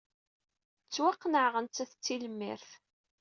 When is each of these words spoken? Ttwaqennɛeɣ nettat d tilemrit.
Ttwaqennɛeɣ 0.87 1.55
nettat 1.59 1.91
d 1.95 2.01
tilemrit. 2.05 2.67